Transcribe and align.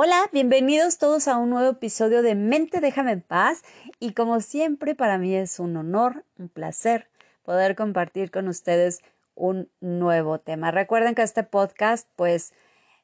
Hola, 0.00 0.28
bienvenidos 0.32 0.98
todos 0.98 1.26
a 1.26 1.38
un 1.38 1.50
nuevo 1.50 1.70
episodio 1.70 2.22
de 2.22 2.36
Mente 2.36 2.78
Déjame 2.78 3.10
en 3.10 3.20
Paz 3.20 3.64
y 3.98 4.12
como 4.12 4.38
siempre 4.38 4.94
para 4.94 5.18
mí 5.18 5.34
es 5.34 5.58
un 5.58 5.76
honor, 5.76 6.24
un 6.38 6.48
placer 6.48 7.08
poder 7.42 7.74
compartir 7.74 8.30
con 8.30 8.46
ustedes 8.46 9.00
un 9.34 9.68
nuevo 9.80 10.38
tema. 10.38 10.70
Recuerden 10.70 11.16
que 11.16 11.22
este 11.22 11.42
podcast 11.42 12.08
pues 12.14 12.54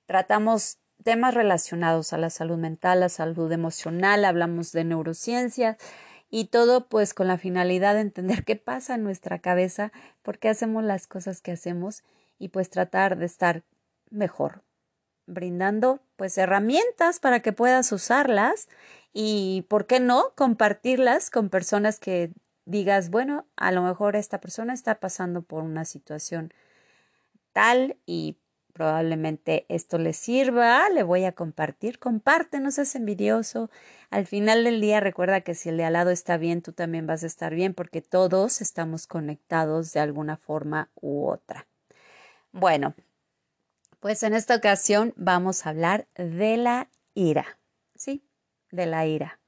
tratamos 0.07 0.79
temas 1.03 1.35
relacionados 1.35 2.13
a 2.13 2.17
la 2.17 2.31
salud 2.31 2.59
mental, 2.59 3.01
la 3.01 3.09
salud 3.09 3.51
emocional, 3.51 4.25
hablamos 4.25 4.71
de 4.71 4.85
neurociencias 4.85 5.79
y 6.31 6.45
todo 6.45 6.87
pues 6.87 7.13
con 7.13 7.27
la 7.27 7.39
finalidad 7.39 7.95
de 7.95 8.03
entender 8.03 8.45
qué 8.45 8.55
pasa 8.55 8.95
en 8.95 9.03
nuestra 9.03 9.41
cabeza, 9.41 9.91
por 10.23 10.39
qué 10.39 10.49
hacemos 10.49 10.85
las 10.85 11.09
cosas 11.09 11.41
que 11.41 11.51
hacemos 11.51 12.05
y 12.39 12.51
pues 12.51 12.71
tratar 12.71 13.19
de 13.19 13.27
estar 13.27 13.65
mejor, 14.11 14.63
brindando 15.27 16.01
pues 16.17 16.37
herramientas 16.39 17.21
para 17.21 17.41
que 17.41 17.53
puedas 17.53 17.91
usarlas 17.93 18.69
y, 19.13 19.65
¿por 19.69 19.87
qué 19.87 20.01
no?, 20.01 20.33
compartirlas 20.35 21.31
con 21.31 21.49
personas 21.49 21.99
que 21.99 22.33
digas, 22.67 23.11
bueno, 23.11 23.47
a 23.57 23.73
lo 23.73 23.83
mejor 23.83 24.17
esta 24.17 24.41
persona 24.41 24.75
está 24.75 25.01
pasando 25.01 25.43
por 25.43 25.63
una 25.63 25.85
situación 25.85 26.53
tal 27.53 27.97
y 28.07 28.39
probablemente 28.75 29.67
esto 29.69 29.99
le 29.99 30.13
sirva, 30.13 30.89
le 30.91 31.05
voy 31.05 31.25
a 31.25 31.33
compartir, 31.33 32.01
comparte, 32.01 32.59
no 32.59 32.73
seas 32.73 32.97
envidioso. 32.97 33.71
Al 34.11 34.27
final 34.27 34.65
del 34.65 34.81
día 34.81 34.99
recuerda 34.99 35.43
que 35.43 35.55
si 35.55 35.69
el 35.69 35.77
de 35.77 35.85
al 35.85 35.93
lado 35.93 36.11
está 36.11 36.37
bien, 36.37 36.61
tú 36.61 36.73
también 36.73 37.07
vas 37.07 37.23
a 37.23 37.29
estar 37.29 37.55
bien 37.55 37.73
porque 37.73 38.03
todos 38.03 38.61
estamos 38.61 39.07
conectados 39.07 39.93
de 39.93 40.01
alguna 40.01 40.37
forma 40.37 40.91
u 41.01 41.27
otra. 41.29 41.69
Bueno, 42.51 42.95
pues 44.05 44.23
en 44.23 44.35
esta 44.35 44.55
ocasión 44.55 45.15
vamos 45.17 45.65
a 45.65 45.71
hablar 45.71 46.09
de 46.15 46.59
la 46.59 46.91
ira. 47.15 47.59
¿Sí? 47.95 48.23
De 48.71 48.85
la 48.85 49.07
ira. 49.07 49.41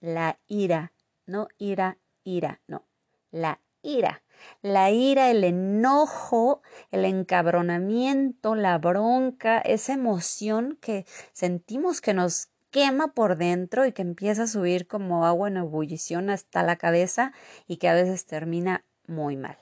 La 0.00 0.38
ira. 0.46 0.92
No 1.24 1.48
ira, 1.56 1.96
ira, 2.22 2.60
no. 2.66 2.84
La 3.30 3.62
ira. 3.80 4.22
La 4.60 4.90
ira, 4.90 5.30
el 5.30 5.44
enojo, 5.44 6.60
el 6.90 7.06
encabronamiento, 7.06 8.54
la 8.54 8.76
bronca, 8.76 9.60
esa 9.60 9.94
emoción 9.94 10.76
que 10.78 11.06
sentimos 11.32 12.02
que 12.02 12.12
nos 12.12 12.50
quema 12.68 13.14
por 13.14 13.38
dentro 13.38 13.86
y 13.86 13.92
que 13.92 14.02
empieza 14.02 14.42
a 14.42 14.46
subir 14.46 14.86
como 14.86 15.24
agua 15.24 15.48
en 15.48 15.56
ebullición 15.56 16.28
hasta 16.28 16.62
la 16.62 16.76
cabeza 16.76 17.32
y 17.66 17.78
que 17.78 17.88
a 17.88 17.94
veces 17.94 18.26
termina 18.26 18.84
muy 19.06 19.38
mal. 19.38 19.56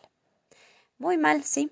Muy 0.98 1.18
mal, 1.18 1.44
sí, 1.44 1.70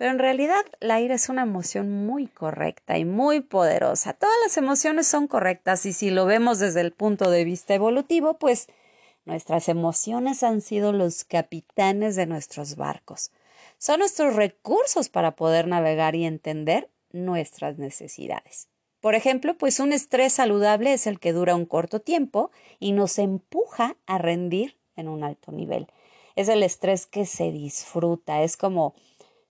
pero 0.00 0.12
en 0.12 0.18
realidad 0.18 0.64
la 0.80 0.98
ira 0.98 1.14
es 1.14 1.28
una 1.28 1.42
emoción 1.42 2.06
muy 2.06 2.26
correcta 2.26 2.96
y 2.96 3.04
muy 3.04 3.42
poderosa. 3.42 4.14
Todas 4.14 4.34
las 4.42 4.56
emociones 4.56 5.06
son 5.06 5.26
correctas 5.26 5.84
y 5.84 5.92
si 5.92 6.08
lo 6.08 6.24
vemos 6.24 6.58
desde 6.58 6.80
el 6.80 6.92
punto 6.92 7.30
de 7.30 7.44
vista 7.44 7.74
evolutivo, 7.74 8.38
pues 8.38 8.68
nuestras 9.26 9.68
emociones 9.68 10.42
han 10.42 10.62
sido 10.62 10.94
los 10.94 11.24
capitanes 11.24 12.16
de 12.16 12.24
nuestros 12.24 12.76
barcos. 12.76 13.30
Son 13.76 13.98
nuestros 13.98 14.36
recursos 14.36 15.10
para 15.10 15.36
poder 15.36 15.68
navegar 15.68 16.14
y 16.14 16.24
entender 16.24 16.88
nuestras 17.12 17.76
necesidades. 17.76 18.70
Por 19.02 19.14
ejemplo, 19.14 19.58
pues 19.58 19.80
un 19.80 19.92
estrés 19.92 20.32
saludable 20.32 20.94
es 20.94 21.06
el 21.06 21.20
que 21.20 21.34
dura 21.34 21.54
un 21.54 21.66
corto 21.66 22.00
tiempo 22.00 22.50
y 22.78 22.92
nos 22.92 23.18
empuja 23.18 23.98
a 24.06 24.16
rendir 24.16 24.78
en 24.96 25.08
un 25.08 25.24
alto 25.24 25.52
nivel. 25.52 25.88
Es 26.36 26.48
el 26.48 26.62
estrés 26.62 27.04
que 27.04 27.26
se 27.26 27.52
disfruta, 27.52 28.42
es 28.42 28.56
como 28.56 28.94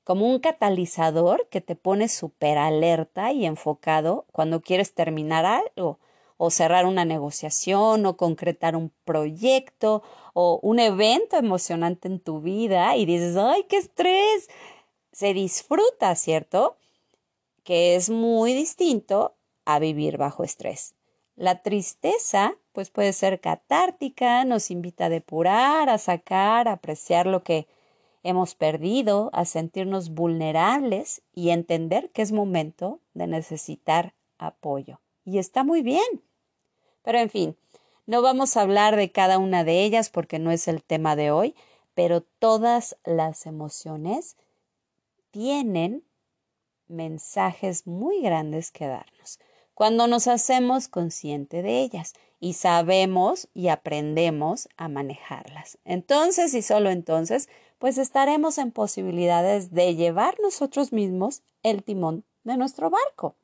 como 0.05 0.27
un 0.27 0.39
catalizador 0.41 1.49
que 1.51 1.61
te 1.61 1.77
pone 1.77 2.09
súper 2.09 2.59
alerta 2.59 3.33
y 3.33 3.47
enfocado 3.47 4.27
cuando 4.33 4.61
quieres 4.61 4.95
terminar 4.95 5.45
algo 5.45 5.99
o 6.37 6.51
cerrar 6.51 6.87
una 6.87 7.05
negociación 7.05 8.07
o 8.07 8.17
concretar 8.17 8.75
un 8.75 8.91
proyecto 9.05 10.03
o 10.33 10.59
un 10.63 10.79
evento 10.79 11.37
emocionante 11.37 12.09
en 12.09 12.19
tu 12.19 12.41
vida 12.41 12.97
y 12.97 13.05
dices, 13.05 13.37
ay, 13.37 13.65
qué 13.69 13.77
estrés. 13.77 14.49
Se 15.13 15.35
disfruta, 15.35 16.15
¿cierto? 16.15 16.79
Que 17.63 17.95
es 17.95 18.09
muy 18.09 18.55
distinto 18.55 19.35
a 19.67 19.79
vivir 19.79 20.17
bajo 20.17 20.43
estrés. 20.43 20.95
La 21.37 21.63
tristeza, 21.63 22.57
pues 22.73 22.91
puede 22.91 23.13
ser 23.13 23.41
catártica, 23.41 24.45
nos 24.45 24.71
invita 24.71 25.07
a 25.07 25.11
depurar, 25.11 25.91
a 25.91 25.99
sacar, 25.99 26.69
a 26.69 26.73
apreciar 26.73 27.27
lo 27.27 27.43
que 27.43 27.67
hemos 28.23 28.55
perdido, 28.55 29.31
a 29.33 29.45
sentirnos 29.45 30.11
vulnerables 30.11 31.23
y 31.35 31.51
entender 31.51 32.11
que 32.11 32.23
es 32.23 32.33
momento 32.33 33.01
de 33.15 33.27
necesitar 33.27 34.15
apoyo. 34.39 35.01
Y 35.25 35.39
está 35.39 35.65
muy 35.65 35.83
bien. 35.83 36.23
Pero 37.03 37.19
en 37.19 37.31
fin, 37.31 37.57
no 38.07 38.23
vamos 38.23 38.57
a 38.57 38.63
hablar 38.63 38.97
de 38.97 39.11
cada 39.13 39.39
una 39.39 39.65
de 39.65 39.85
ellas 39.85 40.11
porque 40.11 40.39
no 40.39 40.51
es 40.51 40.69
el 40.69 40.83
tema 40.83 41.17
de 41.17 41.31
hoy, 41.31 41.55
pero 41.95 42.21
todas 42.21 42.97
las 43.05 43.47
emociones 43.47 44.37
tienen 45.31 46.05
mensajes 46.89 47.87
muy 47.87 48.21
grandes 48.21 48.71
que 48.71 48.87
darnos 48.87 49.39
cuando 49.81 50.07
nos 50.07 50.27
hacemos 50.27 50.89
consciente 50.89 51.63
de 51.63 51.81
ellas 51.81 52.13
y 52.39 52.53
sabemos 52.53 53.49
y 53.55 53.69
aprendemos 53.69 54.69
a 54.77 54.89
manejarlas. 54.89 55.79
Entonces 55.87 56.53
y 56.53 56.61
solo 56.61 56.91
entonces 56.91 57.49
pues 57.81 57.97
estaremos 57.97 58.59
en 58.59 58.73
posibilidades 58.73 59.73
de 59.73 59.97
llevar 59.97 60.37
nosotros 60.41 60.93
mismos 60.93 61.43
el 61.63 61.83
timón 61.83 62.25
de 62.45 62.59
nuestro 62.59 62.91
barco. 62.91 63.37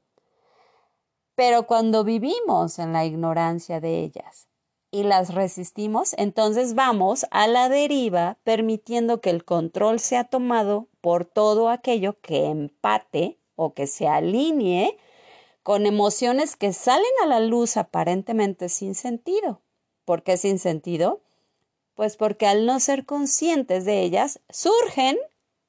Pero 1.35 1.67
cuando 1.67 2.05
vivimos 2.05 2.79
en 2.79 2.93
la 2.93 3.07
ignorancia 3.07 3.81
de 3.81 4.01
ellas 4.01 4.47
y 4.91 5.05
las 5.05 5.35
resistimos, 5.35 6.15
entonces 6.19 6.75
vamos 6.75 7.25
a 7.31 7.47
la 7.47 7.71
deriva 7.71 8.37
permitiendo 8.45 9.23
que 9.23 9.31
el 9.31 9.43
control 9.43 10.01
sea 10.01 10.25
tomado 10.25 10.89
por 11.01 11.25
todo 11.25 11.71
aquello 11.71 12.21
que 12.21 12.45
empate 12.45 13.41
o 13.55 13.73
que 13.73 13.87
se 13.87 14.07
alinee 14.07 14.99
con 15.63 15.87
emociones 15.87 16.57
que 16.57 16.75
salen 16.75 17.11
a 17.25 17.27
la 17.27 17.41
luz 17.41 17.79
aparentemente 17.79 18.69
sin 18.69 18.95
sentido. 18.95 19.63
¿Por 20.05 20.23
qué 20.23 20.37
sin 20.37 20.59
sentido? 20.59 21.23
Pues 21.97 22.17
porque 22.17 22.47
al 22.47 22.67
no 22.67 22.79
ser 22.79 23.05
conscientes 23.05 23.85
de 23.85 24.03
ellas, 24.03 24.39
surgen 24.51 25.19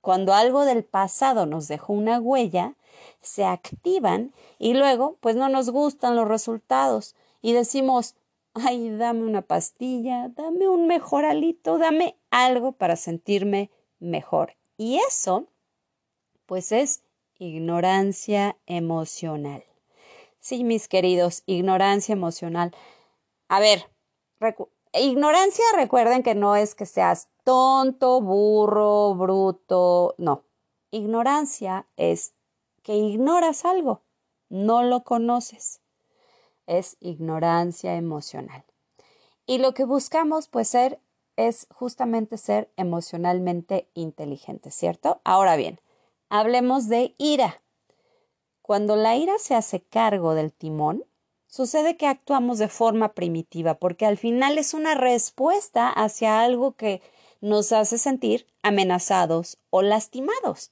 cuando 0.01 0.33
algo 0.33 0.65
del 0.65 0.83
pasado 0.83 1.45
nos 1.45 1.67
dejó 1.67 1.93
una 1.93 2.19
huella, 2.19 2.75
se 3.21 3.45
activan 3.45 4.33
y 4.59 4.73
luego 4.73 5.17
pues 5.21 5.35
no 5.35 5.49
nos 5.49 5.69
gustan 5.69 6.15
los 6.15 6.27
resultados 6.27 7.15
y 7.41 7.53
decimos, 7.53 8.15
ay, 8.53 8.89
dame 8.89 9.23
una 9.23 9.41
pastilla, 9.41 10.29
dame 10.29 10.67
un 10.67 10.85
mejor 10.85 11.25
alito, 11.25 11.77
dame 11.77 12.15
algo 12.29 12.73
para 12.73 12.97
sentirme 12.97 13.71
mejor. 13.99 14.55
Y 14.77 14.97
eso 14.97 15.47
pues 16.45 16.71
es 16.71 17.03
ignorancia 17.39 18.57
emocional. 18.65 19.63
Sí, 20.39 20.65
mis 20.65 20.88
queridos, 20.88 21.44
ignorancia 21.45 22.13
emocional. 22.13 22.75
A 23.47 23.59
ver, 23.59 23.89
Ignorancia, 24.99 25.63
recuerden 25.75 26.23
que 26.23 26.35
no 26.35 26.55
es 26.55 26.75
que 26.75 26.85
seas 26.85 27.29
tonto, 27.44 28.21
burro, 28.21 29.15
bruto, 29.15 30.15
no. 30.17 30.44
Ignorancia 30.91 31.88
es 31.97 32.33
que 32.83 32.95
ignoras 32.95 33.65
algo, 33.65 34.01
no 34.49 34.83
lo 34.83 35.03
conoces. 35.03 35.81
Es 36.65 36.97
ignorancia 36.99 37.95
emocional. 37.95 38.63
Y 39.45 39.59
lo 39.59 39.73
que 39.73 39.85
buscamos, 39.85 40.47
pues, 40.47 40.69
ser 40.69 40.99
es 41.38 41.67
justamente 41.69 42.38
ser 42.38 42.71
emocionalmente 42.75 43.89
inteligente, 43.94 44.71
¿cierto? 44.71 45.21
Ahora 45.23 45.55
bien, 45.55 45.79
hablemos 46.29 46.89
de 46.89 47.15
ira. 47.17 47.61
Cuando 48.61 48.95
la 48.95 49.15
ira 49.15 49.38
se 49.38 49.55
hace 49.55 49.81
cargo 49.81 50.33
del 50.33 50.51
timón, 50.51 51.05
sucede 51.47 51.97
que 51.97 52.07
actuamos 52.07 52.59
de 52.59 52.67
forma 52.67 53.13
primitiva, 53.13 53.75
porque 53.75 54.05
al 54.05 54.17
final 54.17 54.57
es 54.57 54.73
una 54.73 54.95
respuesta 54.95 55.89
hacia 55.89 56.41
algo 56.41 56.73
que 56.73 57.01
nos 57.41 57.71
hace 57.71 57.97
sentir 57.97 58.45
amenazados 58.63 59.57
o 59.69 59.81
lastimados. 59.81 60.71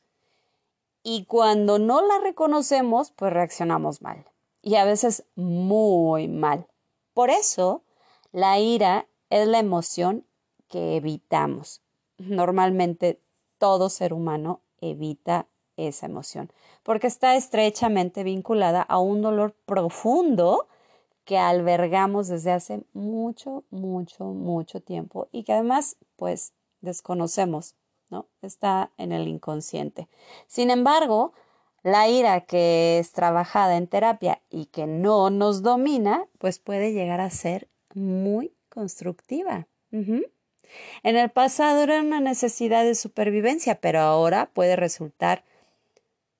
Y 1.03 1.25
cuando 1.25 1.79
no 1.79 2.01
la 2.05 2.19
reconocemos, 2.19 3.11
pues 3.11 3.31
reaccionamos 3.31 4.01
mal. 4.01 4.25
Y 4.61 4.75
a 4.75 4.85
veces 4.85 5.23
muy 5.35 6.27
mal. 6.27 6.67
Por 7.13 7.29
eso, 7.29 7.83
la 8.31 8.59
ira 8.59 9.07
es 9.29 9.47
la 9.47 9.59
emoción 9.59 10.25
que 10.67 10.95
evitamos. 10.95 11.81
Normalmente 12.17 13.19
todo 13.59 13.89
ser 13.89 14.13
humano 14.13 14.61
evita 14.81 15.47
esa 15.77 16.05
emoción, 16.05 16.51
porque 16.83 17.07
está 17.07 17.35
estrechamente 17.35 18.23
vinculada 18.23 18.81
a 18.81 18.99
un 18.99 19.21
dolor 19.21 19.55
profundo 19.65 20.67
que 21.25 21.37
albergamos 21.37 22.27
desde 22.27 22.51
hace 22.51 22.83
mucho, 22.93 23.63
mucho, 23.71 24.25
mucho 24.25 24.79
tiempo 24.81 25.27
y 25.31 25.43
que 25.43 25.53
además, 25.53 25.97
pues, 26.15 26.53
desconocemos, 26.81 27.75
¿no? 28.09 28.27
Está 28.41 28.91
en 28.97 29.11
el 29.11 29.27
inconsciente. 29.27 30.07
Sin 30.47 30.69
embargo, 30.69 31.33
la 31.81 32.07
ira 32.07 32.41
que 32.41 32.99
es 32.99 33.11
trabajada 33.11 33.75
en 33.77 33.87
terapia 33.87 34.41
y 34.49 34.67
que 34.67 34.87
no 34.87 35.29
nos 35.29 35.61
domina, 35.61 36.25
pues 36.37 36.59
puede 36.59 36.93
llegar 36.93 37.21
a 37.21 37.29
ser 37.29 37.67
muy 37.93 38.53
constructiva. 38.69 39.67
En 39.91 41.15
el 41.15 41.29
pasado 41.29 41.83
era 41.83 42.01
una 42.01 42.19
necesidad 42.19 42.83
de 42.83 42.95
supervivencia, 42.95 43.75
pero 43.75 44.01
ahora 44.01 44.49
puede 44.53 44.75
resultar 44.75 45.43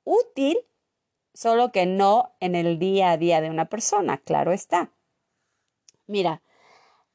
útil, 0.05 0.57
solo 1.33 1.73
que 1.73 1.85
no 1.85 2.31
en 2.39 2.55
el 2.55 2.79
día 2.79 3.11
a 3.11 3.17
día 3.17 3.41
de 3.41 3.49
una 3.49 3.65
persona, 3.65 4.17
claro 4.19 4.53
está. 4.53 4.91
Mira, 6.07 6.41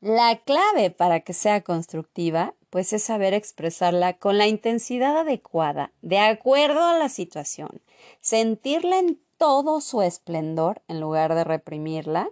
la 0.00 0.36
clave 0.40 0.90
para 0.90 1.20
que 1.20 1.32
sea 1.32 1.62
constructiva, 1.62 2.54
pues 2.70 2.92
es 2.92 3.02
saber 3.02 3.34
expresarla 3.34 4.18
con 4.18 4.38
la 4.38 4.46
intensidad 4.46 5.16
adecuada, 5.18 5.92
de 6.02 6.18
acuerdo 6.18 6.84
a 6.84 6.98
la 6.98 7.08
situación, 7.08 7.82
sentirla 8.20 8.98
en 8.98 9.20
todo 9.36 9.80
su 9.80 10.02
esplendor 10.02 10.82
en 10.88 11.00
lugar 11.00 11.34
de 11.34 11.44
reprimirla. 11.44 12.30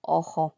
Ojo, 0.00 0.56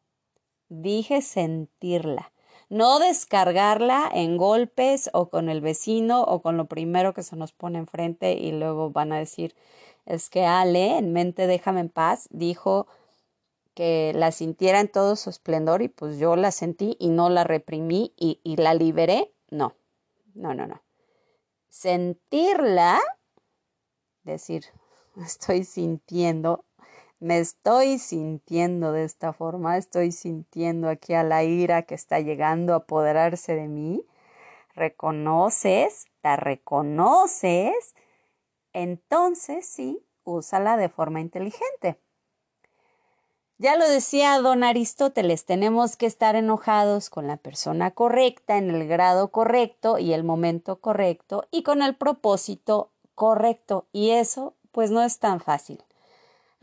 dije 0.69 1.23
sentirla, 1.23 2.33
no 2.69 2.99
descargarla 2.99 4.11
en 4.13 4.37
golpes 4.37 5.11
o 5.13 5.29
con 5.29 5.49
el 5.49 5.61
vecino 5.61 6.23
o 6.23 6.43
con 6.43 6.57
lo 6.57 6.67
primero 6.67 7.15
que 7.15 7.23
se 7.23 7.37
nos 7.37 7.53
pone 7.53 7.79
enfrente 7.79 8.33
y 8.33 8.53
luego 8.53 8.91
van 8.91 9.13
a 9.13 9.19
decir, 9.19 9.55
es 10.07 10.31
que 10.31 10.45
Ale, 10.45 10.99
en 10.99 11.13
mente 11.13 11.47
déjame 11.47 11.81
en 11.81 11.89
paz, 11.89 12.29
dijo 12.31 12.87
que 13.75 14.13
la 14.15 14.31
sintiera 14.31 14.81
en 14.81 14.89
todo 14.89 15.17
su 15.17 15.31
esplendor 15.31 15.83
y 15.83 15.89
pues 15.89 16.19
yo 16.19 16.37
la 16.37 16.53
sentí 16.53 16.97
y 16.99 17.09
no 17.09 17.29
la 17.29 17.45
reprimí 17.45 18.13
y, 18.17 18.41
y 18.45 18.57
la 18.57 18.75
liberé. 18.75 19.33
No, 19.51 19.75
no, 20.35 20.55
no, 20.55 20.67
no. 20.67 20.83
Sentirla, 21.69 23.01
decir, 24.23 24.65
estoy 25.25 25.65
sintiendo 25.65 26.65
me 27.25 27.39
estoy 27.39 27.99
sintiendo 27.99 28.93
de 28.93 29.05
esta 29.05 29.33
forma, 29.33 29.79
estoy 29.79 30.13
sintiendo 30.13 30.91
aquí 30.91 31.15
a 31.15 31.23
la 31.23 31.43
ira 31.43 31.85
que 31.85 31.95
está 31.95 32.21
llegando 32.21 32.75
a 32.75 32.77
apoderarse 32.77 33.55
de 33.55 33.67
mí, 33.67 34.05
reconoces, 34.75 36.05
la 36.23 36.37
reconoces, 36.37 37.95
entonces 38.75 39.67
sí, 39.67 40.05
úsala 40.25 40.77
de 40.77 40.91
forma 40.91 41.23
inteligente. 41.23 41.99
Ya 43.57 43.77
lo 43.77 43.89
decía 43.89 44.39
don 44.41 44.63
Aristóteles, 44.63 45.47
tenemos 45.47 45.97
que 45.97 46.05
estar 46.05 46.37
enojados 46.37 47.09
con 47.09 47.27
la 47.27 47.39
persona 47.39 47.93
correcta, 47.93 48.59
en 48.59 48.69
el 48.69 48.87
grado 48.87 49.29
correcto 49.29 49.97
y 49.97 50.13
el 50.13 50.25
momento 50.25 50.79
correcto 50.79 51.49
y 51.51 51.63
con 51.63 51.81
el 51.81 51.97
propósito 51.97 52.91
correcto. 53.15 53.87
Y 53.93 54.11
eso 54.11 54.53
pues 54.73 54.91
no 54.91 55.03
es 55.03 55.21
tan 55.21 55.41
fácil. 55.41 55.83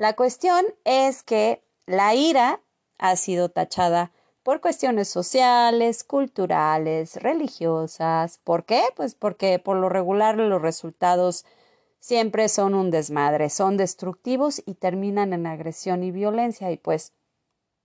La 0.01 0.15
cuestión 0.15 0.65
es 0.83 1.21
que 1.21 1.61
la 1.85 2.15
ira 2.15 2.59
ha 2.97 3.15
sido 3.15 3.49
tachada 3.49 4.11
por 4.41 4.59
cuestiones 4.59 5.07
sociales, 5.09 6.03
culturales, 6.03 7.17
religiosas. 7.17 8.39
¿Por 8.43 8.65
qué? 8.65 8.81
Pues 8.95 9.13
porque 9.13 9.59
por 9.59 9.77
lo 9.77 9.89
regular 9.89 10.37
los 10.37 10.59
resultados 10.59 11.45
siempre 11.99 12.49
son 12.49 12.73
un 12.73 12.89
desmadre, 12.89 13.51
son 13.51 13.77
destructivos 13.77 14.63
y 14.65 14.73
terminan 14.73 15.33
en 15.33 15.45
agresión 15.45 16.03
y 16.03 16.09
violencia. 16.09 16.71
Y 16.71 16.77
pues 16.77 17.13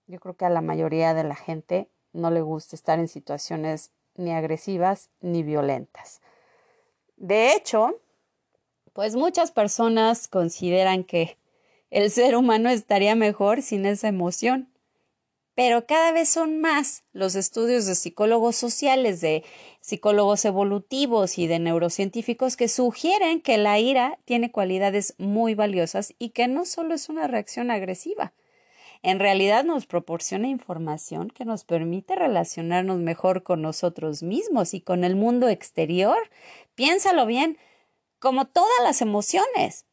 yo 0.06 0.18
creo 0.18 0.38
que 0.38 0.46
a 0.46 0.48
la 0.48 0.62
mayoría 0.62 1.12
de 1.12 1.24
la 1.24 1.36
gente 1.36 1.90
no 2.14 2.30
le 2.30 2.40
gusta 2.40 2.76
estar 2.76 2.98
en 2.98 3.08
situaciones 3.08 3.90
ni 4.14 4.32
agresivas 4.32 5.10
ni 5.20 5.42
violentas. 5.42 6.22
De 7.18 7.52
hecho, 7.52 8.00
pues 8.94 9.16
muchas 9.16 9.50
personas 9.50 10.28
consideran 10.28 11.04
que 11.04 11.36
el 11.96 12.10
ser 12.10 12.36
humano 12.36 12.68
estaría 12.68 13.14
mejor 13.14 13.62
sin 13.62 13.86
esa 13.86 14.08
emoción. 14.08 14.68
Pero 15.54 15.86
cada 15.86 16.12
vez 16.12 16.28
son 16.28 16.60
más 16.60 17.04
los 17.14 17.34
estudios 17.34 17.86
de 17.86 17.94
psicólogos 17.94 18.54
sociales, 18.54 19.22
de 19.22 19.44
psicólogos 19.80 20.44
evolutivos 20.44 21.38
y 21.38 21.46
de 21.46 21.58
neurocientíficos 21.58 22.58
que 22.58 22.68
sugieren 22.68 23.40
que 23.40 23.56
la 23.56 23.78
ira 23.78 24.18
tiene 24.26 24.52
cualidades 24.52 25.14
muy 25.16 25.54
valiosas 25.54 26.12
y 26.18 26.30
que 26.30 26.48
no 26.48 26.66
solo 26.66 26.92
es 26.92 27.08
una 27.08 27.28
reacción 27.28 27.70
agresiva. 27.70 28.34
En 29.02 29.18
realidad 29.18 29.64
nos 29.64 29.86
proporciona 29.86 30.48
información 30.48 31.30
que 31.30 31.46
nos 31.46 31.64
permite 31.64 32.14
relacionarnos 32.14 32.98
mejor 32.98 33.42
con 33.42 33.62
nosotros 33.62 34.22
mismos 34.22 34.74
y 34.74 34.82
con 34.82 35.02
el 35.02 35.16
mundo 35.16 35.48
exterior. 35.48 36.18
Piénsalo 36.74 37.24
bien, 37.24 37.56
como 38.18 38.44
todas 38.44 38.82
las 38.82 39.00
emociones. 39.00 39.86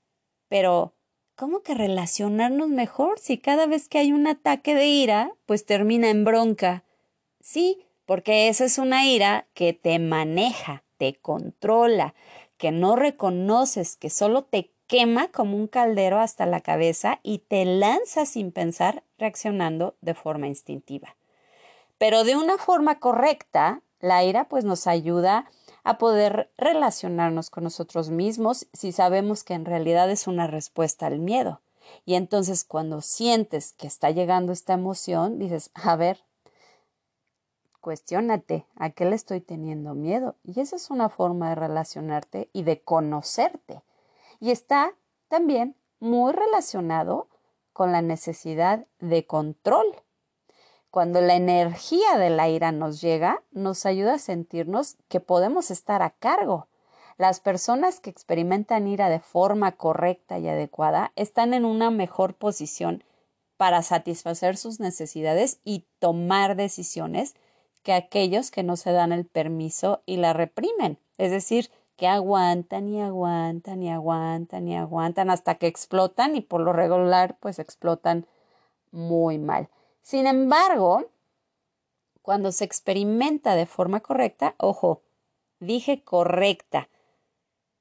Pero 0.49 0.92
¿cómo 1.35 1.61
que 1.61 1.73
relacionarnos 1.73 2.69
mejor 2.69 3.19
si 3.19 3.37
cada 3.37 3.65
vez 3.65 3.89
que 3.89 3.99
hay 3.99 4.13
un 4.13 4.27
ataque 4.27 4.75
de 4.75 4.87
ira, 4.87 5.31
pues 5.45 5.65
termina 5.65 6.09
en 6.09 6.23
bronca? 6.23 6.83
Sí, 7.41 7.85
porque 8.05 8.47
esa 8.47 8.65
es 8.65 8.77
una 8.77 9.05
ira 9.05 9.47
que 9.53 9.73
te 9.73 9.99
maneja, 9.99 10.83
te 10.97 11.15
controla, 11.15 12.13
que 12.57 12.71
no 12.71 12.95
reconoces, 12.95 13.95
que 13.95 14.09
solo 14.09 14.43
te 14.43 14.71
quema 14.87 15.29
como 15.29 15.57
un 15.57 15.67
caldero 15.67 16.19
hasta 16.19 16.45
la 16.45 16.61
cabeza 16.61 17.19
y 17.23 17.39
te 17.39 17.65
lanza 17.65 18.25
sin 18.25 18.51
pensar, 18.51 19.03
reaccionando 19.17 19.95
de 20.01 20.13
forma 20.13 20.47
instintiva. 20.47 21.15
Pero 21.97 22.23
de 22.23 22.35
una 22.35 22.57
forma 22.57 22.99
correcta, 22.99 23.81
la 23.99 24.23
ira 24.23 24.47
pues 24.49 24.65
nos 24.65 24.87
ayuda 24.87 25.37
a 25.37 25.45
poder 25.97 26.51
relacionarnos 26.57 27.49
con 27.49 27.65
nosotros 27.65 28.09
mismos 28.09 28.67
si 28.73 28.91
sabemos 28.91 29.43
que 29.43 29.53
en 29.53 29.65
realidad 29.65 30.09
es 30.09 30.27
una 30.27 30.47
respuesta 30.47 31.07
al 31.07 31.19
miedo. 31.19 31.61
Y 32.05 32.15
entonces 32.15 32.63
cuando 32.63 33.01
sientes 33.01 33.73
que 33.73 33.87
está 33.87 34.09
llegando 34.11 34.51
esta 34.53 34.73
emoción, 34.73 35.39
dices, 35.39 35.71
a 35.73 35.95
ver, 35.95 36.23
cuestiónate, 37.81 38.65
¿a 38.75 38.91
qué 38.91 39.05
le 39.05 39.15
estoy 39.15 39.41
teniendo 39.41 39.93
miedo? 39.93 40.37
Y 40.43 40.61
esa 40.61 40.77
es 40.77 40.89
una 40.89 41.09
forma 41.09 41.49
de 41.49 41.55
relacionarte 41.55 42.49
y 42.53 42.63
de 42.63 42.81
conocerte. 42.81 43.83
Y 44.39 44.51
está 44.51 44.95
también 45.27 45.75
muy 45.99 46.31
relacionado 46.31 47.27
con 47.73 47.91
la 47.91 48.01
necesidad 48.01 48.87
de 48.99 49.25
control. 49.25 49.85
Cuando 50.93 51.21
la 51.21 51.33
energía 51.33 52.19
de 52.19 52.29
la 52.29 52.49
ira 52.49 52.71
nos 52.71 53.01
llega, 53.01 53.41
nos 53.51 53.87
ayuda 53.87 54.13
a 54.13 54.19
sentirnos 54.19 54.95
que 55.07 55.19
podemos 55.19 55.71
estar 55.71 56.03
a 56.03 56.11
cargo. 56.11 56.67
Las 57.17 57.39
personas 57.39 57.99
que 57.99 58.11
experimentan 58.11 58.85
ira 58.85 59.09
de 59.09 59.19
forma 59.19 59.71
correcta 59.71 60.37
y 60.37 60.47
adecuada 60.47 61.11
están 61.15 61.55
en 61.55 61.65
una 61.65 61.89
mejor 61.89 62.35
posición 62.35 63.03
para 63.57 63.81
satisfacer 63.81 64.55
sus 64.55 64.79
necesidades 64.79 65.59
y 65.63 65.87
tomar 65.97 66.55
decisiones 66.55 67.33
que 67.81 67.93
aquellos 67.93 68.51
que 68.51 68.61
no 68.61 68.75
se 68.75 68.91
dan 68.91 69.11
el 69.11 69.25
permiso 69.25 70.03
y 70.05 70.17
la 70.17 70.33
reprimen. 70.33 70.99
Es 71.17 71.31
decir, 71.31 71.71
que 71.95 72.05
aguantan 72.05 72.87
y 72.87 73.01
aguantan 73.01 73.81
y 73.81 73.89
aguantan 73.89 74.67
y 74.67 74.77
aguantan 74.77 75.31
hasta 75.31 75.55
que 75.55 75.65
explotan 75.65 76.35
y 76.35 76.41
por 76.41 76.61
lo 76.61 76.71
regular 76.71 77.35
pues 77.39 77.57
explotan 77.57 78.27
muy 78.91 79.39
mal. 79.39 79.69
Sin 80.03 80.27
embargo, 80.27 81.05
cuando 82.21 82.51
se 82.51 82.65
experimenta 82.65 83.55
de 83.55 83.65
forma 83.65 84.01
correcta, 84.01 84.53
ojo, 84.57 85.01
dije 85.61 86.03
correcta, 86.03 86.89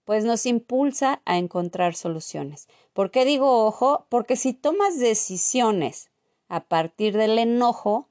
pues 0.04 0.24
nos 0.24 0.46
impulsa 0.46 1.20
a 1.24 1.36
encontrar 1.36 1.96
soluciones. 1.96 2.68
¿Por 2.92 3.10
qué 3.10 3.24
digo 3.24 3.66
ojo? 3.66 4.06
Porque 4.08 4.36
si 4.36 4.54
tomas 4.54 5.00
decisiones 5.00 6.10
a 6.48 6.60
partir 6.60 7.16
del 7.16 7.38
enojo, 7.38 8.06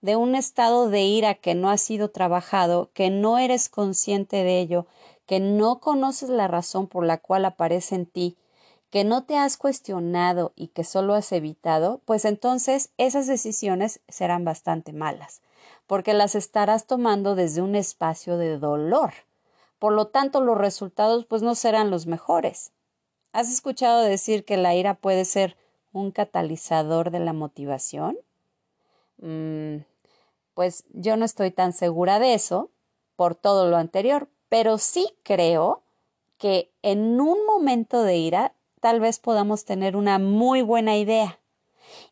de 0.00 0.16
un 0.16 0.34
estado 0.34 0.88
de 0.88 1.02
ira 1.02 1.34
que 1.34 1.54
no 1.54 1.68
ha 1.68 1.76
sido 1.76 2.10
trabajado, 2.10 2.90
que 2.94 3.10
no 3.10 3.38
eres 3.38 3.68
consciente 3.68 4.44
de 4.44 4.60
ello, 4.60 4.86
que 5.26 5.40
no 5.40 5.78
conoces 5.78 6.30
la 6.30 6.48
razón 6.48 6.86
por 6.86 7.04
la 7.04 7.18
cual 7.18 7.44
aparece 7.44 7.96
en 7.96 8.06
ti, 8.06 8.36
que 8.92 9.04
no 9.04 9.24
te 9.24 9.38
has 9.38 9.56
cuestionado 9.56 10.52
y 10.54 10.68
que 10.68 10.84
solo 10.84 11.14
has 11.14 11.32
evitado, 11.32 12.02
pues 12.04 12.26
entonces 12.26 12.92
esas 12.98 13.26
decisiones 13.26 14.02
serán 14.06 14.44
bastante 14.44 14.92
malas, 14.92 15.40
porque 15.86 16.12
las 16.12 16.34
estarás 16.34 16.86
tomando 16.86 17.34
desde 17.34 17.62
un 17.62 17.74
espacio 17.74 18.36
de 18.36 18.58
dolor. 18.58 19.14
Por 19.78 19.94
lo 19.94 20.08
tanto, 20.08 20.42
los 20.42 20.58
resultados 20.58 21.24
pues 21.24 21.40
no 21.40 21.54
serán 21.54 21.90
los 21.90 22.06
mejores. 22.06 22.72
¿Has 23.32 23.50
escuchado 23.50 24.02
decir 24.02 24.44
que 24.44 24.58
la 24.58 24.74
ira 24.74 24.92
puede 24.92 25.24
ser 25.24 25.56
un 25.92 26.10
catalizador 26.10 27.10
de 27.10 27.20
la 27.20 27.32
motivación? 27.32 28.18
mm, 29.16 29.76
pues 30.52 30.84
yo 30.90 31.16
no 31.16 31.24
estoy 31.24 31.50
tan 31.50 31.72
segura 31.72 32.18
de 32.18 32.34
eso 32.34 32.70
por 33.16 33.36
todo 33.36 33.70
lo 33.70 33.78
anterior, 33.78 34.28
pero 34.50 34.76
sí 34.76 35.16
creo 35.22 35.82
que 36.36 36.70
en 36.82 37.18
un 37.22 37.46
momento 37.46 38.02
de 38.02 38.18
ira 38.18 38.54
tal 38.82 38.98
vez 38.98 39.20
podamos 39.20 39.64
tener 39.64 39.96
una 39.96 40.18
muy 40.18 40.60
buena 40.60 40.96
idea. 40.96 41.38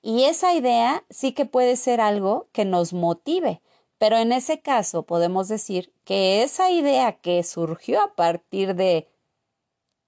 Y 0.02 0.22
esa 0.24 0.54
idea 0.54 1.04
sí 1.10 1.32
que 1.32 1.44
puede 1.44 1.74
ser 1.74 2.00
algo 2.00 2.48
que 2.52 2.64
nos 2.64 2.92
motive, 2.92 3.60
pero 3.98 4.16
en 4.16 4.30
ese 4.30 4.62
caso 4.62 5.02
podemos 5.02 5.48
decir 5.48 5.92
que 6.04 6.44
esa 6.44 6.70
idea 6.70 7.18
que 7.18 7.42
surgió 7.42 8.00
a 8.00 8.14
partir 8.14 8.76
de 8.76 9.08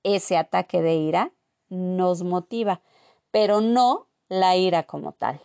ese 0.04 0.36
ataque 0.36 0.82
de 0.82 0.94
ira 0.94 1.32
nos 1.68 2.22
motiva, 2.22 2.80
pero 3.32 3.60
no 3.60 4.06
la 4.28 4.56
ira 4.56 4.84
como 4.84 5.12
tal. 5.12 5.40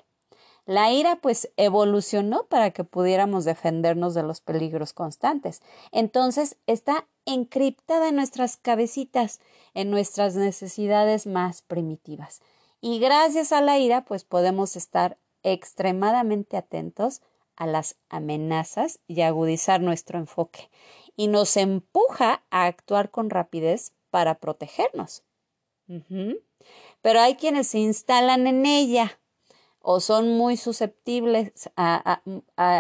La 0.68 0.92
ira 0.92 1.16
pues 1.16 1.50
evolucionó 1.56 2.46
para 2.48 2.72
que 2.72 2.84
pudiéramos 2.84 3.46
defendernos 3.46 4.14
de 4.14 4.24
los 4.24 4.42
peligros 4.42 4.92
constantes. 4.92 5.62
Entonces 5.94 6.58
está 6.68 7.08
encriptada 7.26 8.10
en 8.10 8.18
nuestras 8.18 8.58
cabecitas, 8.58 9.40
en 9.74 9.90
nuestras 9.90 10.36
necesidades 10.36 11.26
más 11.26 11.62
primitivas. 11.62 12.42
Y 12.82 13.00
gracias 13.00 13.54
a 13.54 13.62
la 13.62 13.80
ira 13.80 14.04
pues 14.04 14.26
podemos 14.26 14.76
estar 14.76 15.18
extremadamente 15.42 16.58
atentos 16.58 17.22
a 17.56 17.66
las 17.66 17.96
amenazas 18.10 19.00
y 19.08 19.22
agudizar 19.22 19.80
nuestro 19.80 20.20
enfoque. 20.20 20.70
Y 21.16 21.28
nos 21.30 21.56
empuja 21.56 22.44
a 22.50 22.66
actuar 22.66 23.10
con 23.10 23.30
rapidez 23.30 23.94
para 24.10 24.36
protegernos. 24.36 25.24
Pero 27.02 27.22
hay 27.22 27.36
quienes 27.36 27.70
se 27.70 27.80
instalan 27.80 28.48
en 28.48 28.66
ella 28.66 29.18
o 29.90 30.02
son 30.02 30.36
muy 30.36 30.58
susceptibles 30.58 31.70
a, 31.78 32.22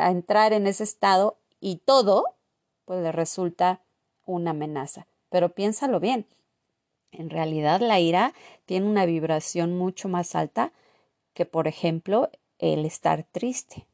entrar 0.10 0.52
en 0.52 0.68
ese 0.68 0.84
estado 0.84 1.38
y 1.62 1.78
todo, 1.78 2.36
pues 2.84 3.02
le 3.02 3.14
resulta 3.14 3.82
una 4.26 4.52
amenaza. 4.52 5.08
Pero 5.30 5.56
piénsalo 5.56 6.02
bien, 6.02 6.28
en 7.14 7.30
realidad 7.30 7.80
la 7.80 8.02
ira 8.02 8.34
tiene 8.66 8.88
una 8.88 9.06
vibración 9.06 9.78
mucho 9.78 10.10
más 10.10 10.36
alta 10.36 10.74
que, 11.34 11.46
por 11.46 11.70
ejemplo, 11.70 12.30
el 12.60 12.84
estar 12.84 13.24
triste. 13.24 13.88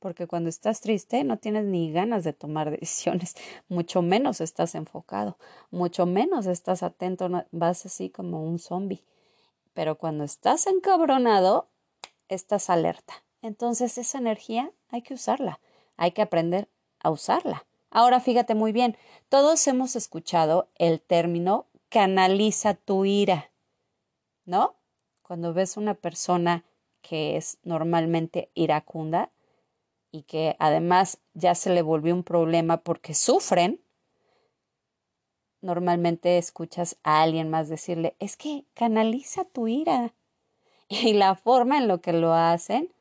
Porque 0.00 0.26
cuando 0.26 0.48
estás 0.48 0.80
triste 0.80 1.22
no 1.22 1.38
tienes 1.38 1.66
ni 1.66 1.92
ganas 1.92 2.24
de 2.24 2.32
tomar 2.32 2.70
decisiones, 2.80 3.36
mucho 3.68 4.02
menos 4.02 4.40
estás 4.40 4.74
enfocado, 4.74 5.38
mucho 5.70 6.04
menos 6.04 6.46
estás 6.46 6.82
atento, 6.82 7.30
vas 7.52 7.86
así 7.86 8.10
como 8.10 8.42
un 8.42 8.58
zombie. 8.58 9.04
Pero 9.72 9.98
cuando 9.98 10.24
estás 10.24 10.66
encabronado, 10.66 11.68
estás 12.28 12.70
alerta. 12.70 13.24
Entonces 13.42 13.98
esa 13.98 14.18
energía 14.18 14.72
hay 14.88 15.02
que 15.02 15.14
usarla, 15.14 15.60
hay 15.96 16.12
que 16.12 16.22
aprender 16.22 16.68
a 17.00 17.10
usarla. 17.10 17.66
Ahora 17.90 18.20
fíjate 18.20 18.54
muy 18.54 18.72
bien, 18.72 18.96
todos 19.28 19.66
hemos 19.66 19.96
escuchado 19.96 20.68
el 20.74 21.00
término 21.00 21.66
canaliza 21.88 22.74
tu 22.74 23.04
ira, 23.04 23.50
¿no? 24.44 24.76
Cuando 25.22 25.54
ves 25.54 25.76
una 25.76 25.94
persona 25.94 26.64
que 27.02 27.36
es 27.36 27.58
normalmente 27.62 28.50
iracunda 28.54 29.30
y 30.10 30.22
que 30.22 30.56
además 30.58 31.20
ya 31.34 31.54
se 31.54 31.70
le 31.70 31.82
volvió 31.82 32.14
un 32.14 32.24
problema 32.24 32.78
porque 32.78 33.14
sufren, 33.14 33.80
normalmente 35.60 36.38
escuchas 36.38 36.96
a 37.02 37.22
alguien 37.22 37.50
más 37.50 37.68
decirle, 37.68 38.16
es 38.18 38.36
que 38.36 38.64
canaliza 38.74 39.44
tu 39.44 39.68
ira, 39.68 40.14
Y 40.88 41.14
la 41.14 41.34
forma 41.34 41.78
en 41.78 41.88
lo 41.88 42.00
que 42.00 42.12
lo 42.12 42.32
hacen 42.32 42.92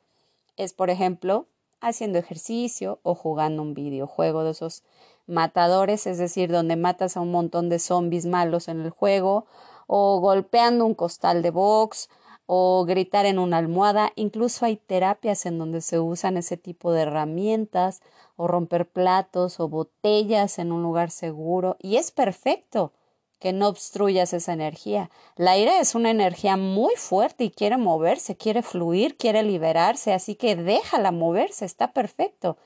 es, 0.58 0.74
por 0.74 0.90
ejemplo, 0.90 1.46
haciendo 1.82 2.18
ejercicio 2.18 3.00
o 3.04 3.14
jugando 3.14 3.62
un 3.62 3.74
videojuego 3.74 4.44
de 4.44 4.52
esos 4.52 4.84
matadores, 5.28 6.08
es 6.08 6.18
decir, 6.18 6.52
donde 6.52 6.76
matas 6.76 7.18
a 7.18 7.22
un 7.22 7.32
montón 7.32 7.70
de 7.70 7.80
zombies 7.80 8.26
malos 8.26 8.68
en 8.68 8.82
el 8.82 8.90
juego, 8.90 9.46
o 9.88 10.20
golpeando 10.20 10.86
un 10.86 10.96
costal 10.96 11.42
de 11.44 11.52
box, 11.52 12.10
o 12.48 12.86
gritar 12.86 13.26
en 13.26 13.40
una 13.40 13.58
almohada. 13.58 14.12
Incluso 14.16 14.66
hay 14.66 14.78
terapias 14.78 15.46
en 15.46 15.58
donde 15.58 15.82
se 15.82 16.00
usan 16.00 16.38
ese 16.38 16.58
tipo 16.58 16.92
de 16.92 17.04
herramientas, 17.04 18.02
o 18.36 18.48
romper 18.48 18.88
platos 18.88 19.60
o 19.60 19.70
botellas 19.70 20.60
en 20.60 20.72
un 20.72 20.82
lugar 20.82 21.12
seguro, 21.12 21.78
y 21.80 21.98
es 21.98 22.12
perfecto 22.12 22.94
que 23.40 23.54
no 23.54 23.68
obstruyas 23.68 24.34
esa 24.34 24.54
energía. 24.54 25.10
La 25.36 25.58
ira 25.58 25.80
es 25.80 25.96
una 25.96 26.10
energía 26.10 26.58
muy 26.58 26.96
fuerte 26.96 27.44
y 27.44 27.52
quiere 27.52 27.78
moverse, 27.78 28.38
quiere 28.38 28.62
fluir, 28.62 29.18
quiere 29.18 29.44
liberarse, 29.44 30.14
así 30.14 30.36
que 30.36 30.56
déjala 30.56 31.12
moverse, 31.12 31.66
está 31.66 31.94
perfecto. 31.94 32.58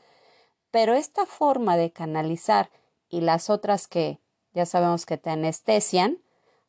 Pero 0.72 0.94
esta 0.94 1.26
forma 1.26 1.78
de 1.78 1.92
canalizar 1.92 2.70
y 3.10 3.22
las 3.22 3.50
otras 3.50 3.88
que 3.88 4.20
ya 4.54 4.66
sabemos 4.66 5.06
que 5.06 5.18
te 5.18 5.32
anestesian, 5.32 6.20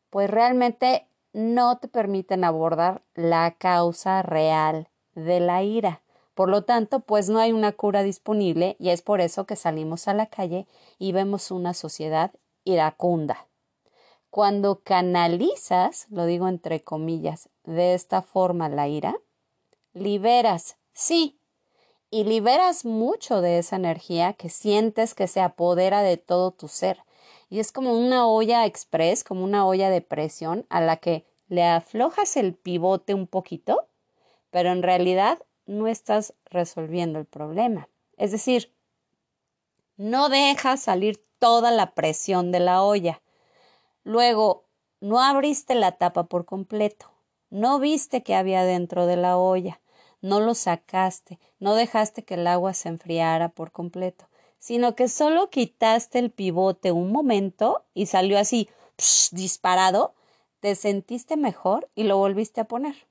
pues 0.09 0.31
realmente 0.31 1.07
no 1.33 1.79
te 1.79 1.89
permiten 1.89 2.45
abordar 2.45 3.03
la 3.15 3.53
causa 3.53 4.23
real 4.23 4.89
de 5.15 5.41
la 5.41 5.63
ira. 5.63 6.03
Por 6.35 6.49
lo 6.49 6.63
tanto, 6.65 7.01
pues 7.01 7.29
no 7.29 7.39
hay 7.39 7.53
una 7.53 7.73
cura 7.73 8.03
disponible 8.03 8.77
y 8.79 8.91
es 8.91 9.03
por 9.03 9.21
eso 9.21 9.45
que 9.45 9.57
salimos 9.57 10.09
a 10.09 10.15
la 10.15 10.27
calle 10.27 10.67
y 10.99 11.13
vemos 11.13 11.51
una 11.51 11.75
sociedad 11.75 12.33
iracunda. 12.65 13.50
Cuando 14.31 14.83
canalizas, 14.85 16.07
lo 16.09 16.25
digo 16.25 16.47
entre 16.47 16.85
comillas, 16.85 17.49
de 17.65 17.95
esta 17.95 18.23
forma 18.23 18.69
la 18.69 18.87
ira, 18.87 19.17
liberas, 19.93 20.77
sí, 20.93 21.41
y 22.11 22.23
liberas 22.23 22.85
mucho 22.85 23.41
de 23.41 23.59
esa 23.59 23.75
energía 23.75 24.33
que 24.35 24.49
sientes 24.49 25.15
que 25.15 25.27
se 25.27 25.41
apodera 25.41 26.03
de 26.03 26.17
todo 26.17 26.53
tu 26.53 26.69
ser. 26.69 27.05
Y 27.49 27.59
es 27.59 27.73
como 27.73 27.93
una 27.93 28.29
olla 28.29 28.67
express, 28.67 29.25
como 29.25 29.43
una 29.43 29.67
olla 29.67 29.91
de 29.91 30.01
presión 30.01 30.65
a 30.69 30.81
la 30.81 30.97
que 30.99 31.25
le 31.49 31.65
aflojas 31.65 32.37
el 32.37 32.55
pivote 32.55 33.15
un 33.15 33.27
poquito, 33.27 33.89
pero 34.51 34.71
en 34.71 34.85
realidad 34.85 35.41
no 35.67 35.89
estás 35.89 36.35
resolviendo 36.45 37.19
el 37.19 37.27
problema. 37.27 37.89
Es 38.17 38.31
decir, 38.31 38.73
no 39.97 40.29
dejas 40.29 40.81
salir 40.83 41.25
toda 41.41 41.73
la 41.73 41.95
presión 41.95 42.53
de 42.53 42.61
la 42.61 42.83
olla 42.83 43.21
Luego, 44.05 44.67
no 45.01 45.21
abriste 45.21 45.75
la 45.75 45.93
tapa 45.93 46.25
por 46.25 46.45
completo, 46.45 47.11
no 47.51 47.79
viste 47.79 48.23
qué 48.23 48.35
había 48.35 48.65
dentro 48.65 49.07
de 49.07 49.17
la 49.17 49.37
olla, 49.37 49.81
no 50.23 50.41
lo 50.41 50.55
sacaste, 50.55 51.39
no 51.59 51.75
dejaste 51.75 52.25
que 52.25 52.35
el 52.35 52.47
agua 52.47 52.75
se 52.75 52.89
enfriara 52.89 53.51
por 53.51 53.73
completo, 53.73 54.29
sino 54.59 54.95
que 54.95 55.09
solo 55.09 55.51
quitaste 55.51 56.19
el 56.19 56.31
pivote 56.31 56.93
un 56.93 57.13
momento 57.13 57.85
y 57.95 58.07
salió 58.07 58.39
así 58.39 58.69
disparado, 59.33 60.15
te 60.61 60.75
sentiste 60.75 61.37
mejor 61.37 61.91
y 61.95 62.05
lo 62.05 62.19
volviste 62.19 62.61
a 62.61 62.69
poner. 62.69 63.09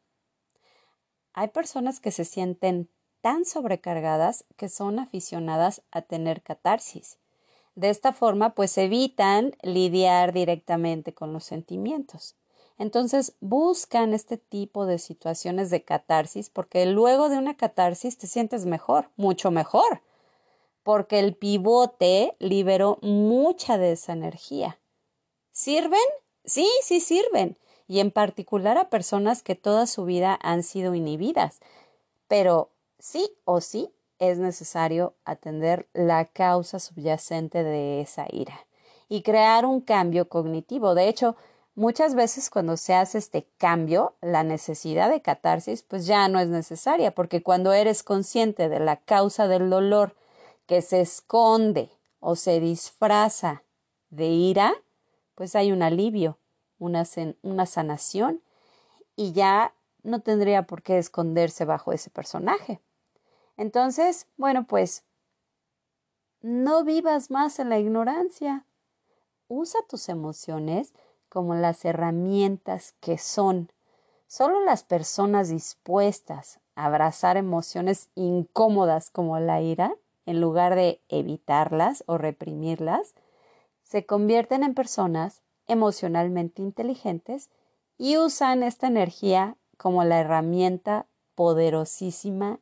Hay 1.33 1.49
personas 1.49 1.99
que 1.99 2.11
se 2.11 2.25
sienten 2.25 2.89
tan 3.21 3.45
sobrecargadas 3.45 4.45
que 4.55 4.69
son 4.69 4.99
aficionadas 4.99 5.81
a 5.91 6.01
tener 6.01 6.41
catarsis 6.41 7.17
de 7.75 7.89
esta 7.89 8.13
forma, 8.13 8.55
pues 8.55 8.77
evitan 8.77 9.55
lidiar 9.61 10.33
directamente 10.33 11.13
con 11.13 11.33
los 11.33 11.43
sentimientos. 11.43 12.35
Entonces 12.77 13.35
buscan 13.41 14.13
este 14.13 14.37
tipo 14.37 14.85
de 14.85 14.99
situaciones 14.99 15.69
de 15.69 15.83
catarsis 15.83 16.49
porque 16.49 16.85
luego 16.85 17.29
de 17.29 17.37
una 17.37 17.57
catarsis 17.57 18.17
te 18.17 18.27
sientes 18.27 18.65
mejor, 18.65 19.09
mucho 19.17 19.51
mejor, 19.51 20.01
porque 20.83 21.19
el 21.19 21.35
pivote 21.35 22.35
liberó 22.39 22.97
mucha 23.01 23.77
de 23.77 23.91
esa 23.91 24.13
energía. 24.13 24.79
¿Sirven? 25.51 25.99
Sí, 26.45 26.67
sí 26.81 27.01
sirven, 27.01 27.57
y 27.85 27.99
en 27.99 28.11
particular 28.11 28.77
a 28.77 28.89
personas 28.89 29.43
que 29.43 29.55
toda 29.55 29.85
su 29.87 30.05
vida 30.05 30.39
han 30.41 30.63
sido 30.63 30.95
inhibidas, 30.95 31.59
pero 32.27 32.71
sí 32.97 33.29
o 33.43 33.59
sí 33.59 33.91
es 34.19 34.37
necesario 34.37 35.15
atender 35.25 35.87
la 35.93 36.25
causa 36.25 36.79
subyacente 36.79 37.63
de 37.63 38.01
esa 38.01 38.27
ira 38.29 38.65
y 39.07 39.23
crear 39.23 39.65
un 39.65 39.81
cambio 39.81 40.29
cognitivo. 40.29 40.93
De 40.93 41.07
hecho, 41.07 41.35
muchas 41.75 42.15
veces 42.15 42.49
cuando 42.49 42.77
se 42.77 42.93
hace 42.93 43.17
este 43.17 43.47
cambio, 43.57 44.15
la 44.21 44.43
necesidad 44.43 45.09
de 45.09 45.21
catarsis 45.21 45.81
pues 45.83 46.05
ya 46.05 46.27
no 46.27 46.39
es 46.39 46.49
necesaria, 46.49 47.15
porque 47.15 47.41
cuando 47.41 47.73
eres 47.73 48.03
consciente 48.03 48.69
de 48.69 48.79
la 48.79 48.97
causa 48.97 49.47
del 49.47 49.69
dolor 49.69 50.15
que 50.67 50.81
se 50.81 51.01
esconde 51.01 51.89
o 52.19 52.35
se 52.35 52.59
disfraza 52.59 53.63
de 54.09 54.27
ira, 54.27 54.73
pues 55.35 55.55
hay 55.55 55.71
un 55.71 55.81
alivio, 55.81 56.37
una, 56.77 57.03
una 57.41 57.65
sanación 57.65 58.41
y 59.15 59.31
ya 59.31 59.73
no 60.03 60.21
tendría 60.21 60.63
por 60.63 60.81
qué 60.81 60.97
esconderse 60.97 61.65
bajo 61.65 61.91
ese 61.91 62.09
personaje. 62.09 62.79
Entonces, 63.59 64.25
bueno, 64.37 64.65
pues 64.65 65.03
no 66.39 66.85
vivas 66.85 67.29
más 67.29 67.59
en 67.59 67.67
la 67.67 67.77
ignorancia. 67.77 68.65
Usa 69.49 69.81
tus 69.89 70.07
emociones 70.07 70.93
como 71.27 71.55
las 71.55 71.83
herramientas 71.83 72.95
que 73.01 73.17
son. 73.17 73.69
Solo 74.27 74.63
las 74.63 74.83
personas 74.83 75.49
dispuestas 75.49 76.61
abrazar 76.75 77.35
emociones 77.35 78.07
incómodas 78.15 79.09
como 79.09 79.37
la 79.41 79.59
ira, 79.59 79.93
en 80.25 80.39
lugar 80.39 80.75
de 80.75 81.01
evitarlas 81.09 82.05
o 82.07 82.17
reprimirlas, 82.17 83.13
se 83.83 84.05
convierten 84.05 84.63
en 84.63 84.73
personas 84.73 85.41
emocionalmente 85.67 86.61
inteligentes 86.61 87.49
y 87.97 88.15
usan 88.15 88.63
esta 88.63 88.87
energía 88.87 89.57
como 89.75 90.05
la 90.05 90.21
herramienta 90.21 91.07
poderosísima 91.35 92.61